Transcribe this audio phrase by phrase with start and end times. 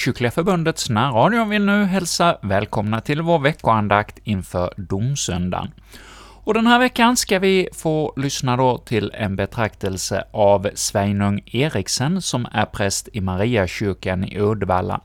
[0.00, 5.70] Frikyrkliga Förbundets närradio vill nu hälsa välkomna till vår veckoandakt inför domsöndagen.
[6.44, 12.22] Och den här veckan ska vi få lyssna då till en betraktelse av Sveinung Eriksen,
[12.22, 15.00] som är präst i Mariakyrkan i Uddevalla.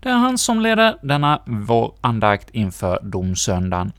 [0.00, 3.92] Det är han som leder denna vår andakt inför domsöndagen.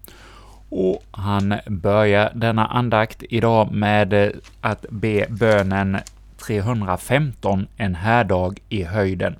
[0.69, 4.29] Och han börjar denna andakt idag med eh,
[4.61, 5.97] att be bönen
[6.37, 9.35] 315, en härdag i höjden.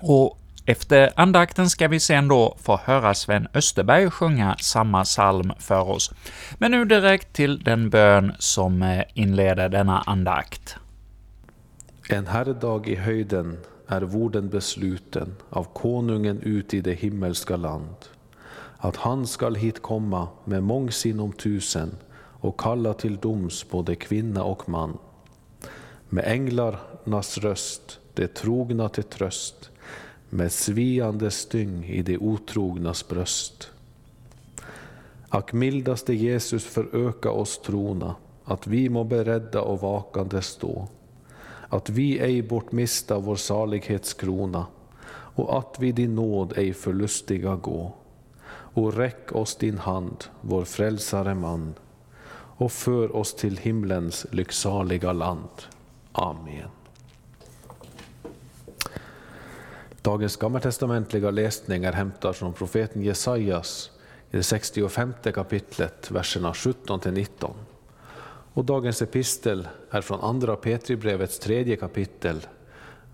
[0.00, 5.90] Och efter andakten ska vi sen då få höra Sven Österberg sjunga samma psalm för
[5.90, 6.10] oss.
[6.58, 10.76] Men nu direkt till den bön som eh, inleder denna andakt.
[12.08, 17.96] En herrdag i höjden är vorden besluten av konungen ut i det himmelska land,
[18.78, 24.68] att han skall hit komma med mångsinom tusen och kalla till doms både kvinna och
[24.68, 24.98] man.
[26.08, 29.70] Med änglarnas röst, det trogna till tröst,
[30.32, 33.70] med sviande styng i de otrognas bröst.
[35.28, 40.88] Ack mildaste Jesus föröka oss trona, att vi må beredda och vakande stå,
[41.68, 44.66] att vi ej bort mista vår salighetskrona,
[45.34, 47.92] och att vi din nåd ej förlustiga gå.
[48.74, 51.74] Och räck oss din hand, vår frälsare man,
[52.34, 55.62] och för oss till himlens lycksaliga land.
[56.12, 56.81] Amen.
[60.02, 63.90] Dagens gammaltestamentliga läsning är hämtad från profeten Jesajas
[64.30, 67.50] i det 65 kapitlet, verserna 17-19.
[68.54, 72.46] Och dagens epistel är från andra Petribrevets tredje kapitel,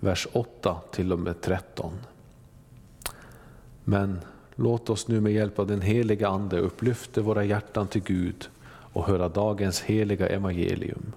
[0.01, 1.93] vers 8 till och med 13.
[3.85, 4.21] Men
[4.55, 8.49] låt oss nu med hjälp av den heliga Ande upplyfta våra hjärtan till Gud
[8.93, 11.13] och höra dagens heliga evangelium.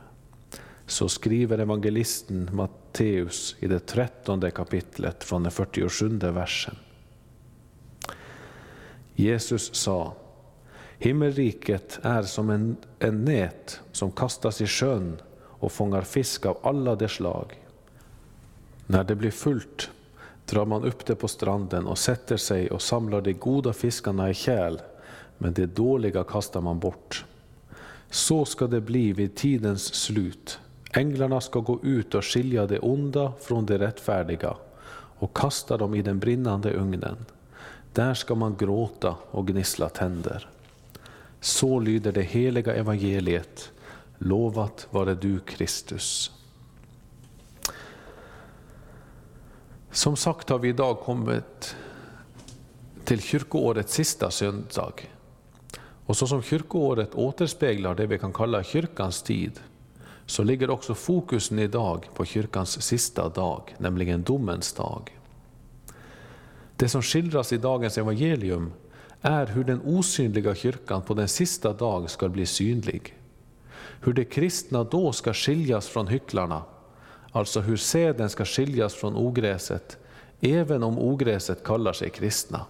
[0.86, 2.50] Så skriver evangelisten
[2.92, 6.76] Matteus i det trettonde kapitlet från den 47 versen.
[9.16, 10.14] Jesus sa,
[10.98, 16.96] Himmelriket är som en, en nät som kastas i sjön och fångar fisk av alla
[16.96, 17.60] de slag.
[18.88, 19.92] När det blir fullt
[20.46, 24.34] drar man upp det på stranden och sätter sig och samlar de goda fiskarna i
[24.34, 24.78] kärl,
[25.38, 27.26] men de dåliga kastar man bort.
[28.10, 30.60] Så ska det bli vid tidens slut.
[30.94, 34.56] Änglarna ska gå ut och skilja det onda från det rättfärdiga
[34.94, 37.26] och kasta dem i den brinnande ugnen.
[37.94, 40.50] Där ska man gråta och gnissla tänder.
[41.40, 43.72] Så lyder det heliga evangeliet.
[44.18, 46.32] Lovat vare du Kristus.
[49.92, 51.76] Som sagt har vi idag kommit
[53.04, 54.94] till kyrkoårets sista söndag.
[56.06, 59.60] Och så som kyrkoåret återspeglar det vi kan kalla kyrkans tid,
[60.32, 65.18] så ligger också fokusen idag på kyrkans sista dag, nämligen domens dag.
[66.76, 68.74] Det som skildras i dagens evangelium
[69.22, 73.18] är hur den osynliga kyrkan på den sista dag ska bli synlig.
[74.02, 76.64] Hur de kristna då ska skiljas från hycklarna,
[77.32, 79.98] alltså hur säden ska skiljas från ogräset,
[80.42, 82.66] även om ogräset kallar sig kristna.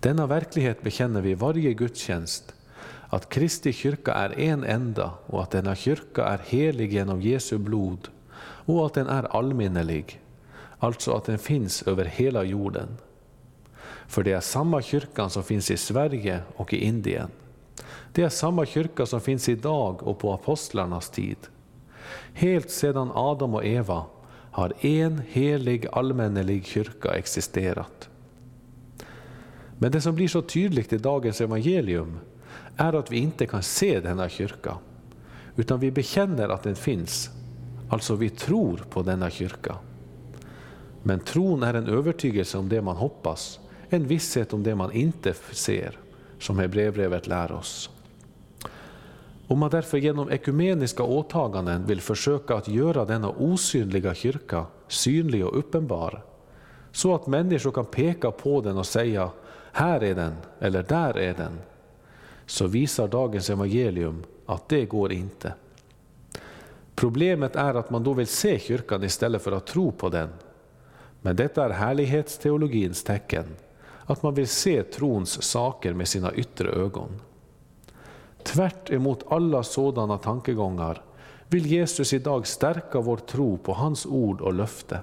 [0.00, 2.54] Denna verklighet bekänner vi varje gudstjänst,
[3.08, 8.08] att Kristi kyrka är en enda och att denna kyrka är helig genom Jesu blod
[8.38, 10.20] och att den är allmännelig,
[10.78, 12.88] alltså att den finns över hela jorden.
[14.06, 17.28] För det är samma kyrkan som finns i Sverige och i Indien.
[18.12, 21.36] Det är samma kyrka som finns idag och på apostlarnas tid.
[22.32, 24.04] Helt sedan Adam och Eva
[24.50, 28.08] har en helig allmännelig kyrka existerat.
[29.78, 32.18] Men det som blir så tydligt i dagens evangelium
[32.76, 34.76] är att vi inte kan se denna kyrka,
[35.56, 37.30] utan vi bekänner att den finns,
[37.88, 39.76] alltså vi tror på denna kyrka.
[41.02, 45.34] Men tron är en övertygelse om det man hoppas, en visshet om det man inte
[45.52, 45.98] ser,
[46.38, 47.90] som Hebreerbrevet lär oss.
[49.48, 55.58] Om man därför genom ekumeniska åtaganden vill försöka att göra denna osynliga kyrka synlig och
[55.58, 56.24] uppenbar,
[56.92, 59.30] så att människor kan peka på den och säga
[59.72, 61.58] här är den, eller där är den,
[62.46, 65.54] så visar dagens evangelium att det går inte.
[66.94, 70.28] Problemet är att man då vill se kyrkan istället för att tro på den.
[71.22, 73.44] Men detta är härlighetsteologins tecken,
[74.04, 77.20] att man vill se trons saker med sina yttre ögon.
[78.42, 81.02] Tvärt emot alla sådana tankegångar
[81.48, 85.00] vill Jesus idag stärka vår tro på hans ord och löfte.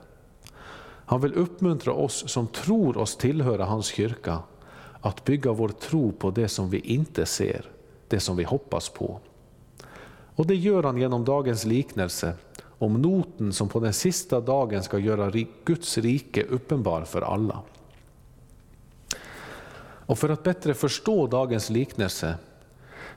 [1.06, 4.40] Han vill uppmuntra oss som tror oss tillhöra hans kyrka
[5.04, 7.66] att bygga vår tro på det som vi inte ser,
[8.08, 9.20] det som vi hoppas på.
[10.36, 12.34] Och det gör han genom dagens liknelse
[12.78, 15.32] om noten som på den sista dagen ska göra
[15.66, 17.60] Guds rike uppenbar för alla.
[20.06, 22.36] Och för att bättre förstå dagens liknelse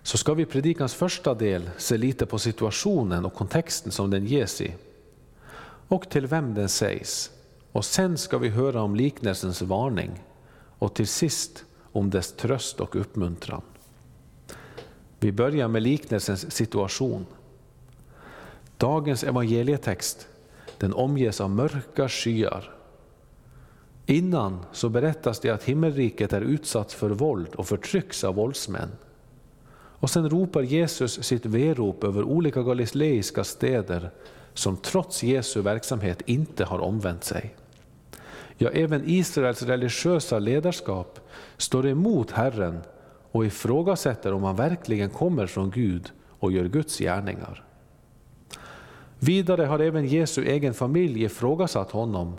[0.02, 4.26] så ska vi i predikans första del se lite på situationen och kontexten som den
[4.26, 4.74] ges i
[5.88, 7.30] och till vem den sägs.
[7.72, 10.10] Och sen ska vi höra om liknelsens varning
[10.78, 11.64] och till sist
[11.96, 13.62] om dess tröst och uppmuntran.
[15.20, 17.26] Vi börjar med liknelsens situation.
[18.76, 20.28] Dagens evangelietext
[20.78, 22.70] den omges av mörka skyar.
[24.06, 28.88] Innan så berättas det att himmelriket är utsatt för våld och förtrycks av våldsmän.
[29.98, 34.10] Och sen ropar Jesus sitt verop över olika galileiska städer
[34.54, 37.54] som trots Jesu verksamhet inte har omvänt sig.
[38.58, 41.20] Ja, även Israels religiösa ledarskap
[41.56, 42.81] står emot Herren
[43.32, 47.64] och ifrågasätter om han verkligen kommer från Gud och gör Guds gärningar.
[49.19, 52.37] Vidare har även Jesu egen familj ifrågasatt honom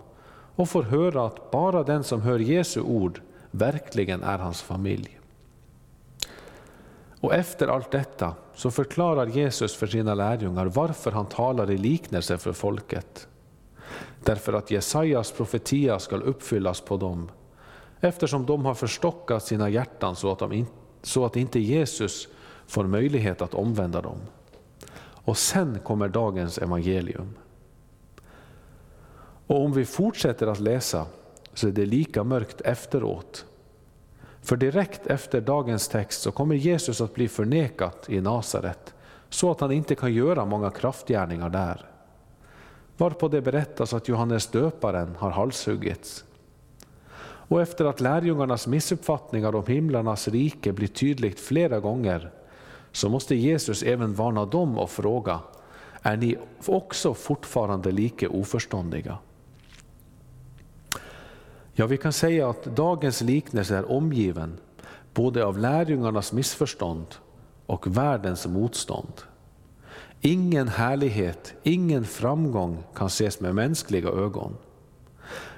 [0.54, 3.20] och får höra att bara den som hör Jesu ord
[3.50, 5.20] verkligen är hans familj.
[7.20, 12.38] Och efter allt detta så förklarar Jesus för sina lärjungar varför han talar i liknelse
[12.38, 13.28] för folket.
[14.24, 17.30] Därför att Jesajas profetia skall uppfyllas på dem,
[18.00, 20.66] eftersom de har förstockat sina hjärtan så att, de in,
[21.02, 22.28] så att inte Jesus
[22.66, 24.18] får möjlighet att omvända dem.
[25.00, 27.34] Och sen kommer dagens evangelium.
[29.46, 31.06] Och om vi fortsätter att läsa
[31.54, 33.44] så är det lika mörkt efteråt.
[34.42, 38.94] För direkt efter dagens text så kommer Jesus att bli förnekat i Nasaret
[39.28, 41.90] så att han inte kan göra många kraftgärningar där.
[42.98, 46.24] Varpå det berättas att Johannes döparen har halshuggits.
[47.20, 52.30] Och efter att lärjungarnas missuppfattningar om himlarnas rike blir tydligt flera gånger
[52.92, 55.40] så måste Jesus även varna dem och fråga,
[56.02, 56.36] är ni
[56.66, 59.18] också fortfarande lika oförståndiga?
[61.72, 64.58] Ja, vi kan säga att dagens liknelse är omgiven
[65.14, 67.06] både av lärjungarnas missförstånd
[67.66, 69.12] och världens motstånd.
[70.20, 74.56] Ingen härlighet, ingen framgång kan ses med mänskliga ögon.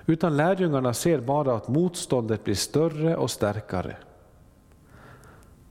[0.06, 3.96] Utan lärjungarna ser bara att motståndet blir större och starkare.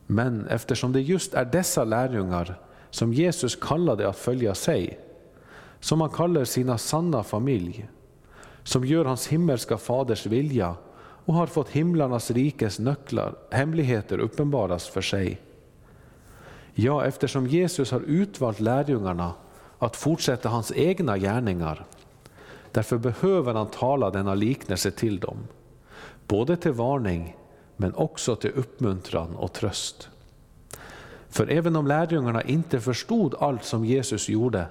[0.07, 2.59] Men eftersom det just är dessa lärjungar
[2.89, 4.99] som Jesus kallade att följa sig,
[5.79, 7.89] som han kallar sina sanna familj,
[8.63, 10.75] som gör hans himmelska faders vilja
[11.25, 15.41] och har fått himlarnas rikes nycklar, hemligheter uppenbaras för sig.
[16.73, 19.33] Ja, eftersom Jesus har utvalt lärjungarna
[19.79, 21.85] att fortsätta hans egna gärningar,
[22.71, 25.37] därför behöver han tala denna liknelse till dem,
[26.27, 27.35] både till varning
[27.77, 30.09] men också till uppmuntran och tröst.
[31.29, 34.65] För även om lärjungarna inte förstod allt som Jesus gjorde,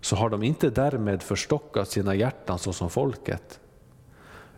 [0.00, 3.60] så har de inte därmed förstockat sina hjärtan såsom folket.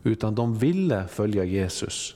[0.02, 2.14] Utan de ville följa Jesus.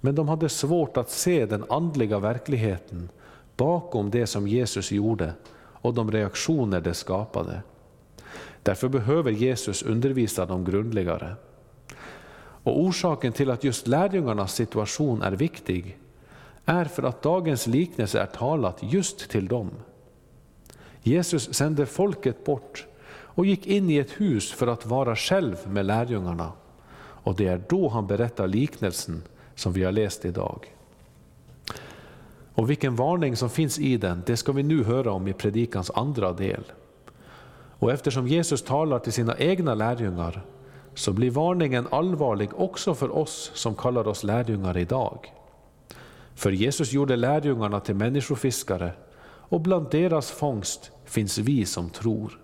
[0.00, 3.08] Men de hade svårt att se den andliga verkligheten
[3.56, 7.62] bakom det som Jesus gjorde och de reaktioner det skapade.
[8.62, 11.34] Därför behöver Jesus undervisa dem grundligare.
[12.64, 15.98] Och orsaken till att just lärjungarnas situation är viktig
[16.64, 19.70] är för att dagens liknelse är talat just till dem.
[21.02, 25.86] Jesus sände folket bort och gick in i ett hus för att vara själv med
[25.86, 26.52] lärjungarna.
[26.96, 29.22] Och det är då han berättar liknelsen
[29.54, 30.73] som vi har läst idag.
[32.54, 35.90] Och vilken varning som finns i den, det ska vi nu höra om i predikans
[35.94, 36.64] andra del.
[37.78, 40.44] Och eftersom Jesus talar till sina egna lärjungar
[40.94, 45.32] så blir varningen allvarlig också för oss som kallar oss lärjungar idag.
[46.34, 48.92] För Jesus gjorde lärjungarna till människofiskare
[49.26, 52.40] och bland deras fångst finns vi som tror.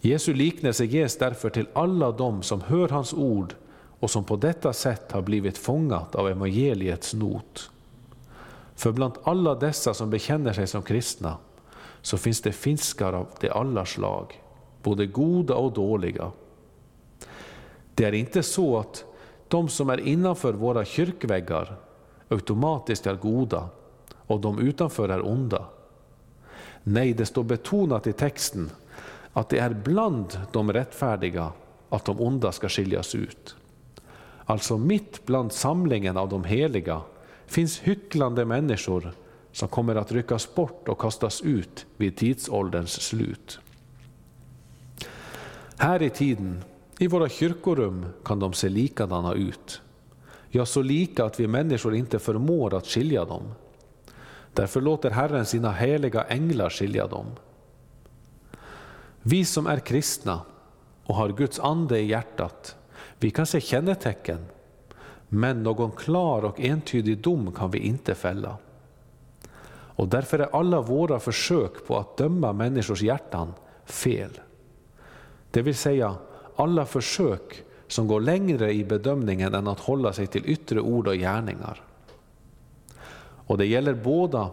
[0.00, 3.54] Jesu liknelse ges därför till alla dem som hör hans ord
[4.00, 7.70] och som på detta sätt har blivit fångat av evangeliets not.
[8.78, 11.36] För bland alla dessa som bekänner sig som kristna
[12.02, 14.42] så finns det fiskar av de alla slag,
[14.82, 16.32] både goda och dåliga.
[17.94, 19.04] Det är inte så att
[19.48, 21.76] de som är innanför våra kyrkväggar
[22.28, 23.68] automatiskt är goda
[24.26, 25.64] och de utanför är onda.
[26.82, 28.70] Nej, det står betonat i texten
[29.32, 31.52] att det är bland de rättfärdiga
[31.88, 33.56] att de onda ska skiljas ut.
[34.44, 37.00] Alltså mitt bland samlingen av de heliga
[37.48, 39.12] finns hycklande människor
[39.52, 43.58] som kommer att ryckas bort och kastas ut vid tidsålderns slut.
[45.76, 46.64] Här i tiden,
[46.98, 49.80] i våra kyrkorum, kan de se likadana ut.
[50.50, 53.42] Ja, så lika att vi människor inte förmår att skilja dem.
[54.52, 57.26] Därför låter Herren sina heliga änglar skilja dem.
[59.22, 60.40] Vi som är kristna
[61.04, 62.76] och har Guds ande i hjärtat,
[63.18, 64.46] vi kan se kännetecken,
[65.28, 68.56] men någon klar och entydig dom kan vi inte fälla.
[69.70, 73.52] Och därför är alla våra försök på att döma människors hjärtan
[73.84, 74.40] fel.
[75.50, 76.14] Det vill säga,
[76.56, 81.14] alla försök som går längre i bedömningen än att hålla sig till yttre ord och
[81.14, 81.82] gärningar.
[83.46, 84.50] Och det gäller båda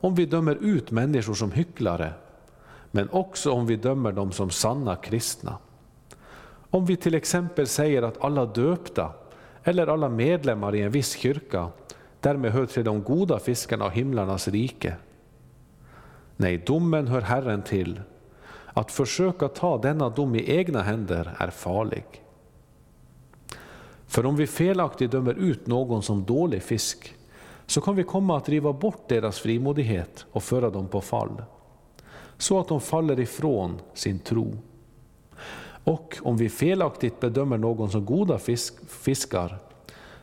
[0.00, 2.12] om vi dömer ut människor som hycklare,
[2.90, 5.58] men också om vi dömer dem som sanna kristna.
[6.70, 9.12] Om vi till exempel säger att alla döpta
[9.68, 11.68] eller alla medlemmar i en viss kyrka
[12.20, 14.96] därmed hör till de goda fiskarna av himlarnas rike.
[16.36, 18.00] Nej, domen hör Herren till.
[18.66, 22.04] Att försöka ta denna dom i egna händer är farlig.
[24.06, 27.14] För om vi felaktigt dömer ut någon som dålig fisk,
[27.66, 31.42] så kan vi komma att driva bort deras frimodighet och föra dem på fall,
[32.38, 34.58] så att de faller ifrån sin tro.
[35.86, 39.58] Och om vi felaktigt bedömer någon som goda fisk, fiskar,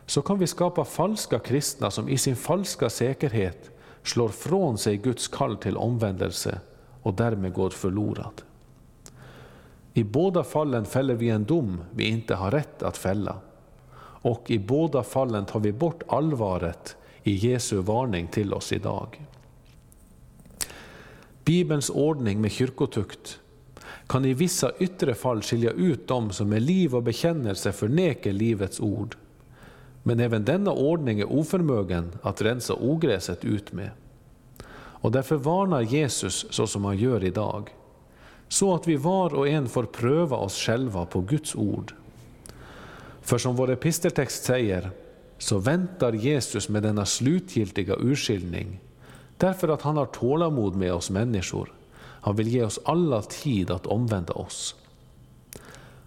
[0.06, 3.72] så kan vi skapa falska kristna som i sin falska säkerhet
[4.04, 6.60] slår från sig Guds kall till omvändelse
[7.02, 8.42] och därmed går förlorad.
[9.94, 13.36] I båda fallen fäller vi en dom vi inte har rätt att fälla.
[14.00, 19.26] Och i båda fallen tar vi bort allvaret i Jesu varning till oss idag.
[21.44, 23.40] Bibelns ordning med kyrkotukt
[24.08, 28.80] kan i vissa yttre fall skilja ut dem som med liv och bekännelse förnekar livets
[28.80, 29.16] ord.
[30.04, 33.90] Men även denna ordning är oförmögen att rensa ogräset ut med.
[34.76, 37.70] Och därför varnar Jesus så som han gör idag,
[38.48, 41.94] så att vi var och en får pröva oss själva på Guds ord.
[43.22, 44.92] För som vår episteltext säger,
[45.38, 48.80] så väntar Jesus med denna slutgiltiga urskiljning,
[49.38, 51.74] därför att han har tålamod med oss människor.
[52.24, 54.76] Han vill ge oss alla tid att omvända oss.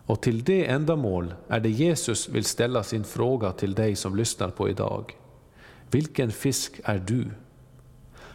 [0.07, 4.51] Och till det ändamål är det Jesus vill ställa sin fråga till dig som lyssnar
[4.51, 5.17] på idag.
[5.91, 7.27] Vilken fisk är du?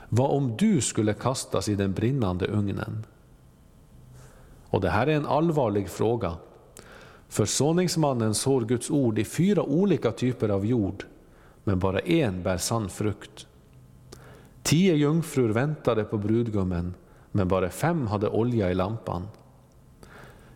[0.10, 3.06] Vad om du skulle kastas i den brinnande ugnen?
[4.70, 6.38] Och det här är en allvarlig fråga
[7.28, 11.04] Försoningsmannen sår Guds ord i fyra olika typer av jord,
[11.64, 13.48] men bara en bär sann frukt.
[14.64, 16.94] Tio jungfrur väntade på brudgummen,
[17.32, 19.28] men bara fem hade olja i lampan.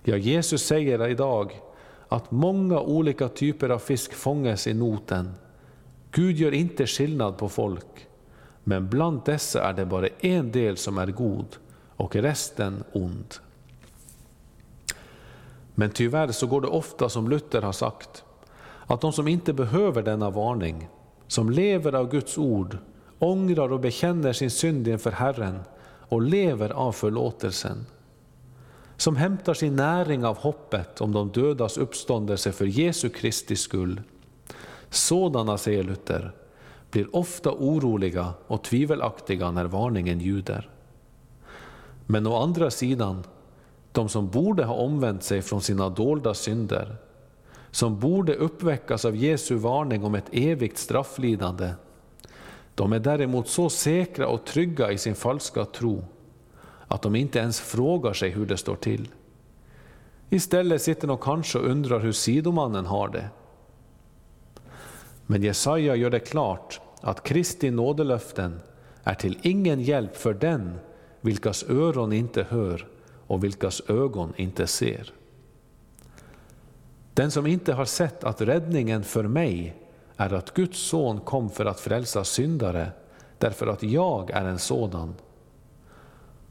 [0.04, 1.62] Ja, Jesus säger idag
[2.08, 5.32] att många olika typer av fisk fångas i noten.
[6.12, 8.08] Gud gör inte skillnad på folk,
[8.64, 11.58] men bland dessa är det bara en del som är god
[11.96, 13.36] och resten ond.
[15.76, 18.24] Men tyvärr så går det ofta som Luther har sagt,
[18.88, 20.90] att de som inte behöver denna varning,
[21.28, 22.78] som lever av Guds ord,
[23.20, 25.60] ångrar och bekänner sin synd inför Herren
[26.10, 27.86] och lever av förlåtelsen,
[28.98, 34.02] som hämtar sin näring av hoppet om de dödas uppståndelse för Jesu Kristi skull.
[34.90, 36.32] Sådana, säger Luther,
[36.92, 40.70] blir ofta oroliga och tvivelaktiga när varningen ljuder.
[42.06, 43.24] Men å andra sidan
[43.92, 46.96] de som borde ha omvänt sig från sina dolda synder,
[47.72, 51.70] som borde uppväckas av Jesu varning om ett evigt strafflidande,
[52.76, 56.04] de är däremot så säkra och trygga i sin falska tro
[56.88, 59.08] att de inte ens frågar sig hur det står till.
[60.30, 63.30] Istället sitter de kanske och undrar hur sidomannen har det.
[65.26, 68.60] Men Jesaja gör det klart att Kristi nådelöften
[69.04, 70.80] är till ingen hjälp för den
[71.22, 72.88] vilkas öron inte hör
[73.28, 75.14] och vilkas ögon inte ser.
[77.14, 79.85] Den som inte har sett att räddningen för mig
[80.18, 82.92] är att Guds son kom för att frälsa syndare,
[83.38, 85.16] därför att jag är en sådan.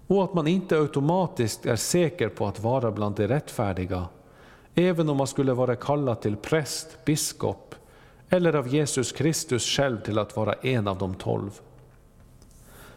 [0.06, 4.06] Och att man inte automatiskt är säker på att vara bland de rättfärdiga,
[4.75, 7.75] även om man skulle vara kallad till präst, biskop
[8.28, 11.50] eller av Jesus Kristus själv till att vara en av de tolv.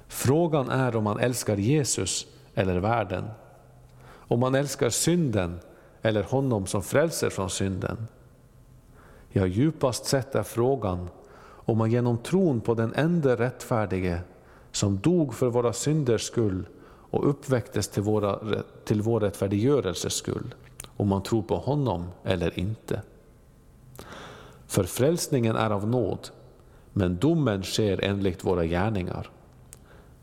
[0.07, 3.29] Frågan är om man älskar Jesus eller världen
[4.27, 5.59] om man älskar synden
[6.01, 8.07] eller honom som frälser från synden.
[9.38, 11.10] Ja, djupast sett är frågan
[11.41, 14.20] om man genom tron på den enda rättfärdige
[14.72, 18.39] som dog för våra synders skull och uppväcktes till, våra,
[18.86, 20.56] till vår rättfärdiggörelses skull,
[20.98, 23.01] om man tror på honom eller inte.
[24.67, 26.29] För frälsningen är av nåd,
[26.94, 29.29] men domen sker enligt våra gärningar.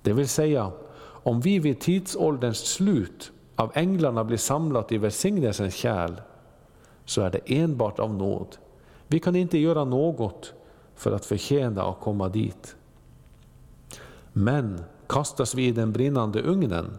[0.02, 6.14] Det vill säga, om vi vid tidsålderns slut av änglarna blir samlat i välsignelsens kärl,
[7.04, 8.56] så är det enbart av nåd.
[9.08, 10.52] Vi kan inte göra något
[10.94, 12.76] för att förtjäna att komma dit.
[14.32, 16.96] Men kastas vi i den brinnande ugnen,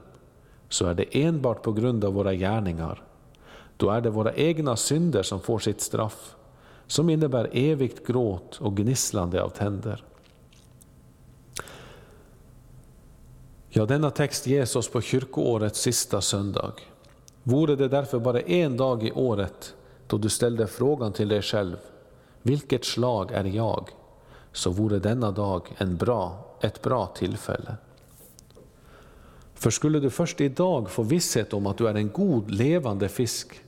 [0.70, 3.04] så är det enbart på grund av våra gärningar.
[3.78, 6.36] Då är det våra egna synder som får sitt straff,
[6.88, 10.04] som innebär evigt gråt och gnisslande av tänder.
[13.70, 16.74] Ja, denna text ges oss på kyrkoårets sista söndag.
[17.44, 19.76] Vore det därför bara en dag i året
[20.08, 21.78] då du ställde frågan till dig själv,
[22.46, 23.90] vilket slag är jag?
[24.52, 27.76] Så vore denna dag en bra, ett bra tillfälle.
[29.54, 33.62] För skulle du först idag få visshet om att du är en god levande fisk,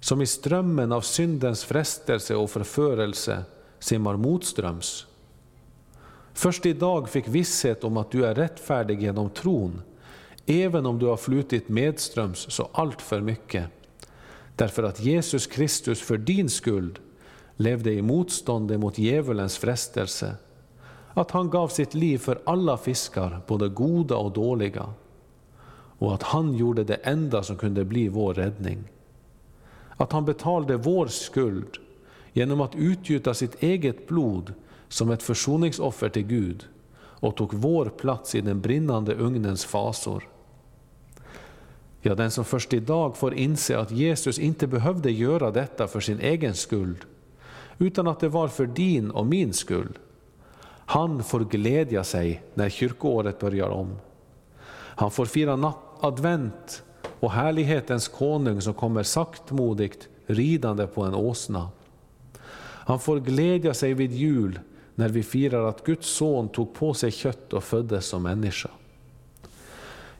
[0.00, 3.44] som i strömmen av syndens frestelse och förförelse
[3.78, 5.06] simmar motströms.
[6.34, 9.82] Först idag fick visshet om att du är rättfärdig genom tron,
[10.46, 13.66] även om du har flutit medströms så allt för mycket.
[14.56, 16.98] Därför att Jesus Kristus för din skuld
[17.56, 20.36] levde i motstånd mot djävulens frestelse,
[21.14, 24.86] att han gav sitt liv för alla fiskar, både goda och dåliga,
[25.98, 28.84] och att han gjorde det enda som kunde bli vår räddning.
[29.96, 31.78] Att han betalade vår skuld
[32.32, 34.52] genom att utgjuta sitt eget blod
[34.88, 36.66] som ett försoningsoffer till Gud
[36.98, 40.28] och tog vår plats i den brinnande ugnens fasor.
[42.00, 46.20] Ja, den som först idag får inse att Jesus inte behövde göra detta för sin
[46.20, 47.04] egen skuld,
[47.78, 49.98] utan att det var för din och min skull.
[50.68, 53.96] Han får glädja sig när kyrkoåret börjar om.
[54.72, 56.82] Han får fira advent
[57.20, 61.68] och härlighetens konung som kommer saktmodigt ridande på en åsna.
[62.86, 64.60] Han får glädja sig vid jul
[64.94, 68.70] när vi firar att Guds son tog på sig kött och föddes som människa.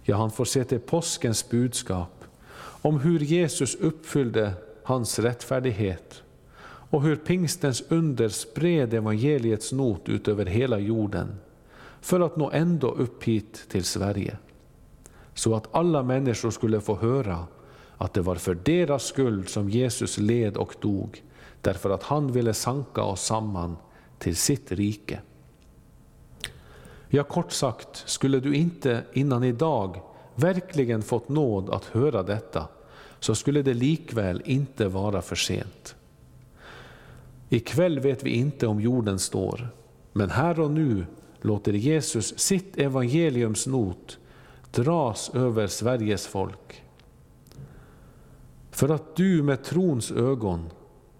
[0.03, 2.25] Ja, han får se till påskens budskap
[2.59, 6.23] om hur Jesus uppfyllde hans rättfärdighet
[6.91, 11.35] och hur pingstens under spred evangeliets not ut över hela jorden
[12.01, 14.37] för att nå ändå upp hit till Sverige
[15.37, 17.47] så att alla människor skulle få höra
[17.97, 21.23] att det var för deras skull som Jesus led och dog,
[21.61, 23.77] därför att han ville sanka oss samman
[24.19, 25.21] till sitt rike.
[27.09, 30.01] Ja, kort sagt, skulle du inte innan idag
[30.35, 32.69] verkligen fått nåd att höra detta,
[33.21, 35.97] så skulle det likväl inte vara för sent.
[37.49, 39.69] Ikväll vet vi inte om jorden står,
[40.13, 41.07] men här och nu
[41.41, 44.19] låter Jesus sitt evangeliums not
[44.71, 46.83] dras över Sveriges folk.
[48.71, 50.71] För att du med trons ögon,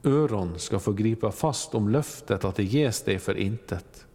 [0.05, 4.07] öron ska få gripa fast om löftet att det ges dig för intet.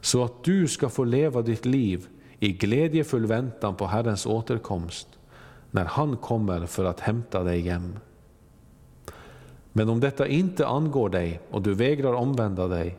[0.00, 2.06] Så att du ska få leva ditt liv
[2.38, 5.08] i glädjefull väntan på Herrens återkomst,
[5.70, 7.96] när han kommer för att hämta dig hem.
[9.72, 12.96] Men om detta inte angår dig och du vägrar omvända dig,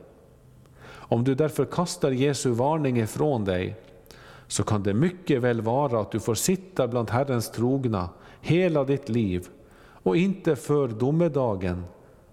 [0.86, 3.76] om du därför kastar Jesu varning ifrån dig
[4.46, 8.08] så kan det mycket väl vara att du får sitta bland Herrens trogna
[8.40, 11.84] hela ditt liv och inte för domedagen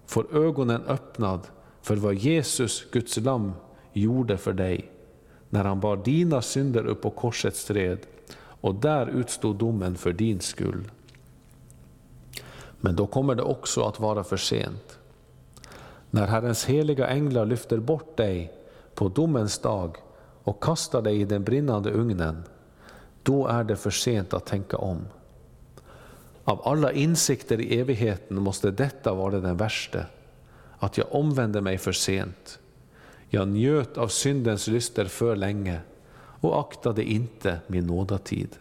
[0.06, 1.40] får ögonen öppnad
[1.82, 3.52] för vad Jesus, Guds lamm,
[3.92, 4.90] gjorde för dig
[5.50, 7.98] när han bar dina synder upp på korsets träd
[8.36, 10.90] och där utstod domen för din skull.
[12.84, 14.98] Men då kommer det också att vara för sent.
[16.10, 18.52] När Herrens heliga änglar lyfter bort dig
[18.94, 19.96] på domens dag
[20.44, 22.42] och kastar dig i den brinnande ugnen,
[23.22, 25.06] då är det för sent att tänka om.
[26.44, 30.06] Av alla insikter i evigheten måste detta vara den värsta,
[30.78, 32.58] att jag omvände mig för sent.
[33.28, 35.80] Jag njöt av syndens lyster för länge
[36.14, 38.56] och aktade inte min nådatid.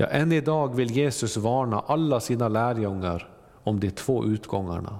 [0.00, 3.28] Ja, än idag vill Jesus varna alla sina lärjungar
[3.64, 4.98] om de två utgångarna.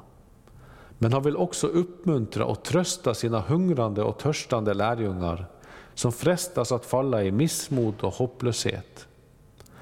[0.99, 5.47] Men han vill också uppmuntra och trösta sina hungrande och törstande lärjungar
[5.95, 9.09] som frestas att falla i missmod och hopplöshet.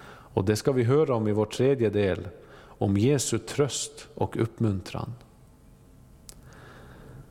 [0.09, 5.15] Och det ska vi höra om i vår tredje del, om Jesu tröst och uppmuntran.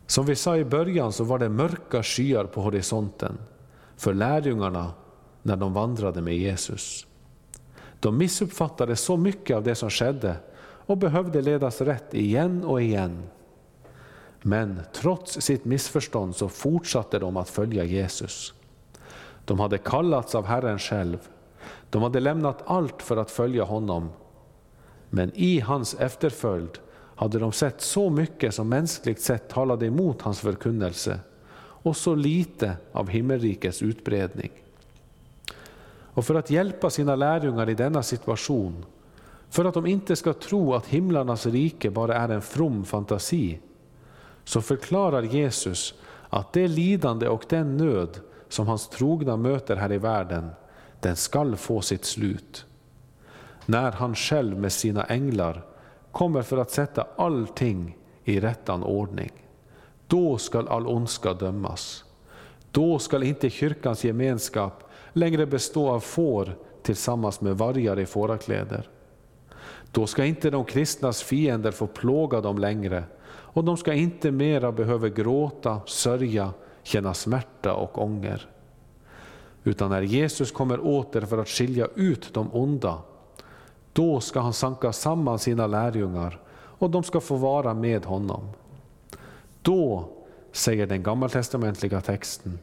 [0.07, 3.37] Som vi sa i början så var det mörka skyar på horisonten
[3.97, 4.93] för lärjungarna
[5.41, 7.07] när de vandrade med Jesus.
[8.05, 10.35] De missuppfattade så mycket av det som skedde
[10.85, 13.23] och behövde ledas rätt igen och igen
[14.47, 18.53] men trots sitt missförstånd så fortsatte de att följa Jesus.
[19.45, 21.17] De hade kallats av Herren själv.
[21.89, 24.09] De hade lämnat allt för att följa honom.
[25.09, 26.79] Men i hans efterföljd
[27.15, 31.19] hade de sett så mycket som mänskligt sett talade emot hans förkunnelse
[31.57, 34.51] och så lite av himmelrikets utbredning.
[36.15, 38.85] Och för att hjälpa sina lärjungar i denna situation,
[39.49, 43.59] för att de inte ska tro att himlarnas rike bara är en from fantasi,
[44.43, 45.93] så förklarar Jesus
[46.29, 50.49] att det lidande och den nöd som hans trogna möter här i världen,
[50.99, 52.65] den skall få sitt slut.
[53.65, 55.65] När han själv med sina änglar
[56.11, 59.31] kommer för att sätta allting i rättan ordning.
[60.07, 62.03] Då skall all ondska dömas.
[62.71, 64.84] Då skall inte kyrkans gemenskap
[65.15, 68.89] längre bestå av får tillsammans med vargar i fårakläder.
[69.91, 74.71] Då ska inte de kristnas fiender få plåga dem längre och de ska inte mera
[74.71, 78.49] behöva gråta, sörja, känna smärta och ånger.
[79.63, 83.01] Utan när Jesus kommer åter för att skilja ut de onda,
[83.93, 88.49] då ska han sanka samman sina lärjungar och de ska få vara med honom.
[89.61, 90.09] Då,
[90.51, 92.59] säger den gammaltestamentliga texten,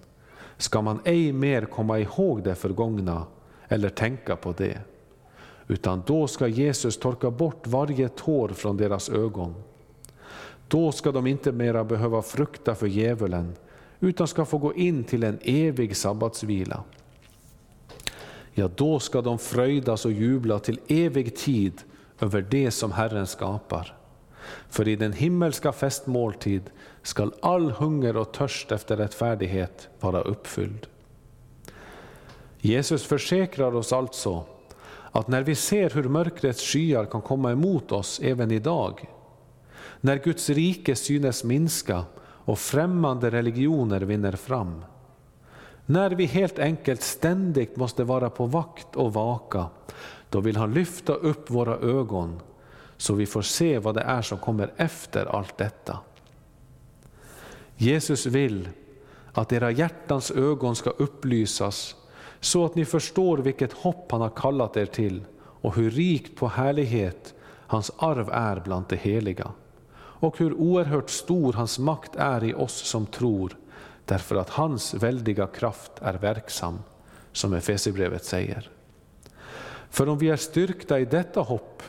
[0.62, 3.26] ska man ej mer komma ihåg det förgångna
[3.68, 4.78] eller tänka på det.
[5.66, 9.54] Utan då ska Jesus torka bort varje tår från deras ögon.
[10.68, 13.52] Då ska de inte mera behöva frukta för djävulen,
[14.00, 16.84] utan ska få gå in till en evig sabbatsvila.
[18.52, 21.82] Ja, då ska de fröjdas och jubla till evig tid
[22.20, 24.01] över det som Herren skapar.
[24.68, 26.70] För i den himmelska festmåltid
[27.02, 30.86] skall all hunger och törst efter rättfärdighet vara uppfylld.
[32.60, 34.44] Jesus försäkrar oss alltså
[35.10, 39.10] att när vi ser hur mörkrets skyar kan komma emot oss även idag,
[40.00, 44.84] när Guds rike synes minska och främmande religioner vinner fram,
[45.86, 49.66] när vi helt enkelt ständigt måste vara på vakt och vaka,
[50.30, 52.40] då vill han lyfta upp våra ögon
[53.02, 55.98] så vi får se vad det är som kommer efter allt detta.
[57.76, 58.68] Jesus vill
[59.32, 61.96] att era hjärtans ögon ska upplysas
[62.40, 66.48] så att ni förstår vilket hopp han har kallat er till och hur rikt på
[66.48, 67.34] härlighet
[67.66, 69.50] hans arv är bland de heliga
[69.94, 73.56] och hur oerhört stor hans makt är i oss som tror
[74.04, 76.78] därför att hans väldiga kraft är verksam,
[77.32, 78.70] som Efesierbrevet säger.
[79.90, 81.82] För om vi är styrkta i detta hopp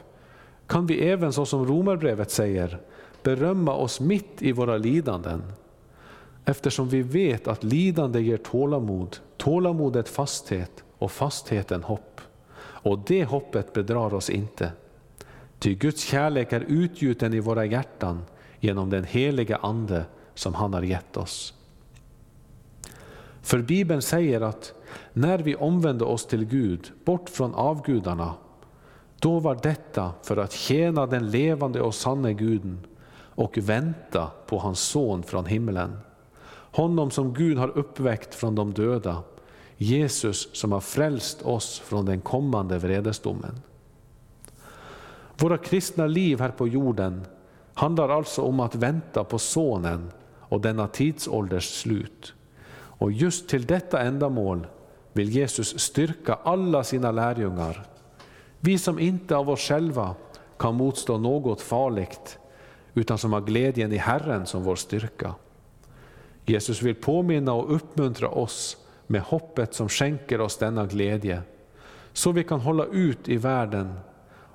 [0.67, 2.79] kan vi även, så som Romarbrevet säger,
[3.23, 5.43] berömma oss mitt i våra lidanden,
[6.45, 12.21] eftersom vi vet att lidande ger tålamod, tålamodet fasthet och fastheten hopp.
[12.55, 14.71] Och det hoppet bedrar oss inte.
[15.59, 18.21] Ty Guds kärlek är utgjuten i våra hjärtan
[18.59, 21.53] genom den heliga Ande som han har gett oss.
[23.41, 24.73] För Bibeln säger att
[25.13, 28.33] när vi omvände oss till Gud, bort från avgudarna,
[29.23, 32.79] då var detta för att tjäna den levande och sanne Guden
[33.35, 35.97] och vänta på hans son från himlen.
[36.53, 39.23] Honom som Gud har uppväckt från de döda,
[39.77, 43.61] Jesus som har frälst oss från den kommande vredesdomen.
[45.37, 47.25] Våra kristna liv här på jorden
[47.73, 52.33] handlar alltså om att vänta på Sonen och denna tidsålders slut.
[52.73, 54.67] Och just till detta ändamål
[55.13, 57.92] vill Jesus styrka alla sina lärjungar.
[58.65, 60.15] Vi som inte av oss själva
[60.57, 62.39] kan motstå något farligt,
[62.93, 65.35] utan som har glädjen i Herren som vår styrka.
[66.45, 71.41] Jesus vill påminna och uppmuntra oss med hoppet som skänker oss denna glädje,
[72.13, 73.93] så vi kan hålla ut i världen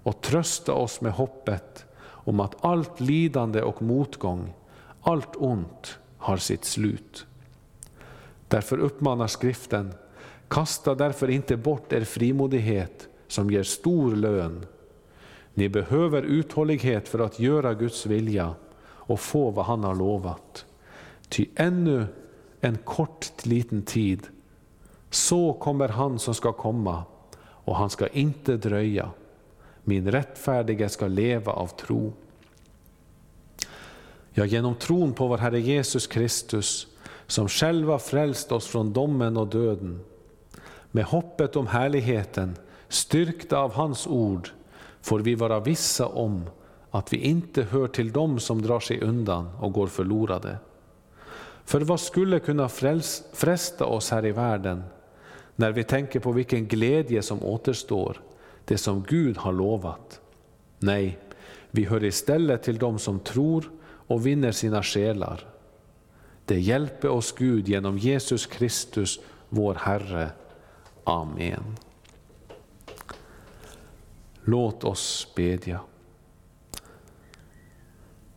[0.02, 4.54] och trösta oss med hoppet om att allt lidande och motgång,
[5.00, 7.26] allt ont har sitt slut.
[8.48, 9.94] Därför uppmanar skriften,
[10.48, 14.66] kasta därför inte bort er frimodighet som ger stor lön.
[15.54, 20.64] Ni behöver uthållighet för att göra Guds vilja och få vad han har lovat.
[21.28, 22.06] Ty ännu
[22.60, 24.26] en kort liten tid,
[25.10, 27.04] så kommer han som ska komma
[27.40, 29.10] och han ska inte dröja.
[29.84, 32.12] Min rättfärdige ska leva av tro.
[34.32, 36.86] Ja, genom tron på vår Herre Jesus Kristus
[37.26, 40.00] som själva frälst oss från domen och döden.
[40.90, 42.56] Med hoppet om härligheten,
[42.88, 44.48] styrkta av hans ord,
[45.02, 46.44] får vi vara vissa om
[46.90, 50.58] att vi inte hör till dem som drar sig undan och går förlorade.
[51.64, 52.68] För vad skulle kunna
[53.32, 54.82] fresta oss här i världen
[55.56, 58.20] när vi tänker på vilken glädje som återstår,
[58.64, 60.20] det som Gud har lovat?
[60.78, 61.18] Nej,
[61.70, 65.46] vi hör istället till dem som tror och vinner sina själar.
[66.44, 70.30] Det hjälper oss Gud genom Jesus Kristus, vår Herre.
[71.04, 71.76] Amen.
[74.50, 75.80] Låt oss bedja.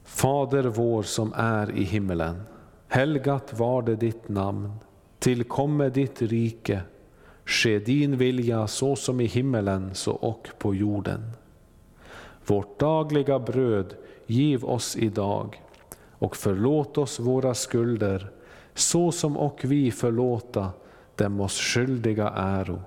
[0.04, 2.42] Fader vår som är i himmelen.
[2.88, 4.72] Helgat var det ditt namn.
[5.20, 6.82] Tillkomme ditt rike.
[7.46, 11.32] Ske din vilja så som i himmelen så och på jorden.
[12.46, 13.96] Vårt dagliga bröd
[14.26, 15.62] giv oss idag
[16.12, 18.32] och förlåt oss våra skulder,
[18.74, 20.70] så som och vi förlåta
[21.16, 22.82] dem oss skyldiga äro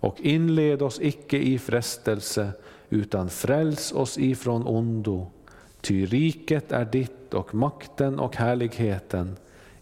[0.00, 2.52] och inled oss icke i frestelse,
[2.90, 5.26] utan fräls oss ifrån ondo.
[5.80, 9.36] Ty riket är ditt och makten och härligheten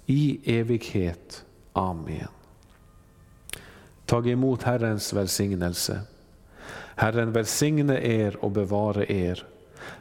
[0.06, 1.44] i evighet.
[1.72, 2.28] Amen.
[4.06, 6.00] Tag emot Herrens välsignelse.
[6.96, 9.46] Herren välsigne er och bevare er.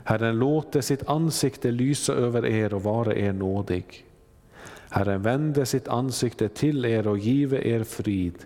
[0.03, 4.05] Herren låte sitt ansikte lysa över er och vare er nådig.
[4.89, 8.45] Herren vände sitt ansikte till er och give er frid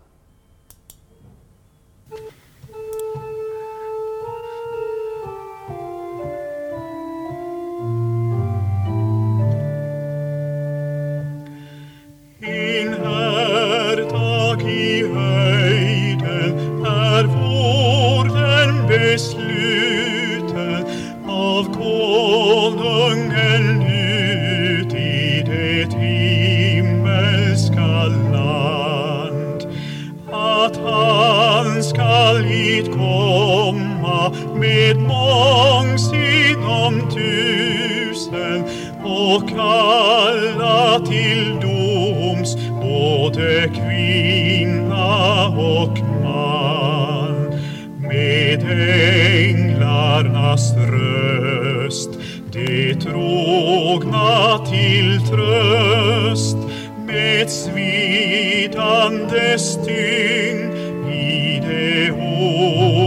[58.61, 60.71] Svidande stygn
[61.09, 62.11] i de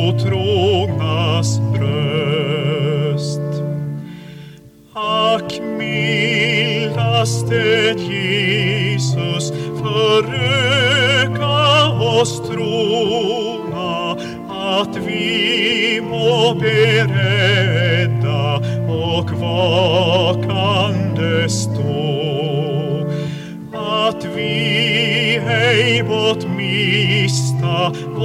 [0.09, 3.41] otrognas bröst.
[4.93, 7.55] Ack mildaste
[7.99, 11.57] Jesus, föröka
[12.21, 14.11] oss trona
[14.51, 18.57] att vi må beredda
[18.89, 20.24] och vara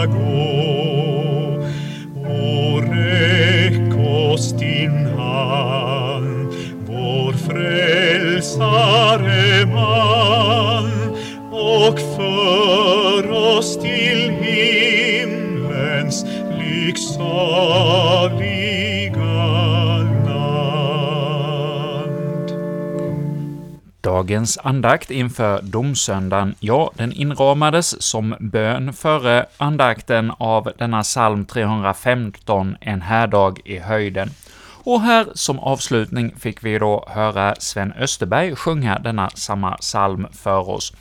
[0.07, 1.63] gå.
[2.29, 6.53] O räck oss din hand,
[6.87, 8.87] vår frälsare
[9.67, 11.17] man,
[11.53, 16.25] och för oss till himlens.
[24.01, 32.77] Dagens andakt inför domsöndagen, ja, den inramades som bön före andakten av denna psalm 315,
[32.81, 34.31] En härdag i höjden.
[34.85, 40.69] Och här som avslutning fick vi då höra Sven Österberg sjunga denna samma psalm för
[40.69, 40.93] oss.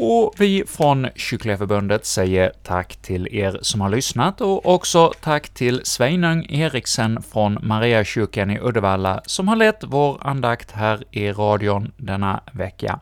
[0.00, 5.80] Och vi från Kycklingeförbundet säger tack till er som har lyssnat och också tack till
[5.84, 12.40] Sveinung Eriksen från Mariakyrkan i Uddevalla som har lett vår andakt här i radion denna
[12.52, 13.00] vecka.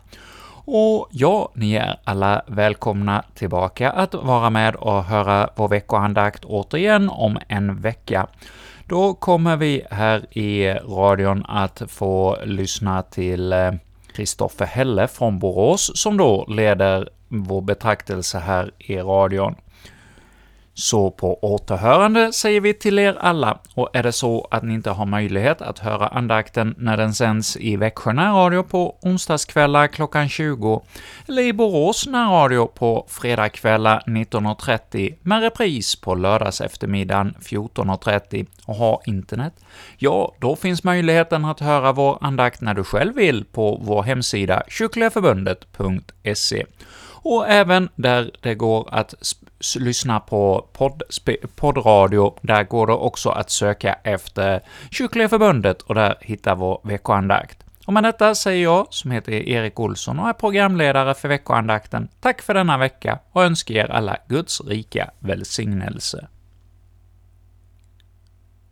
[0.65, 7.09] Och ja, ni är alla välkomna tillbaka att vara med och höra vår veckoandakt återigen
[7.09, 8.27] om en vecka.
[8.87, 13.73] Då kommer vi här i radion att få lyssna till eh,
[14.17, 19.55] Kristoffer Helle från Borås, som då leder vår betraktelse här i radion.
[20.79, 24.91] Så på återhörande säger vi till er alla, och är det så att ni inte
[24.91, 30.83] har möjlighet att höra andakten när den sänds i Växjö närradio på onsdagskvällar klockan 20,
[31.29, 39.01] eller i Borås närradio på fredagskvällar 19.30, med repris på lördags eftermiddagen 14.30 och har
[39.07, 39.55] internet,
[39.99, 44.63] ja, då finns möjligheten att höra vår andakt när du själv vill på vår hemsida
[44.69, 46.65] kyrkligaförbundet.se
[47.27, 49.15] och även där det går att
[49.81, 51.03] lyssna på podd,
[51.57, 57.59] poddradio, där går det också att söka efter Kyrkliga Förbundet och där hitta vår veckoandakt.
[57.87, 62.43] Och med detta säger jag, som heter Erik Olsson och är programledare för veckoandakten, tack
[62.43, 66.27] för denna vecka och önskar er alla Guds rika välsignelse.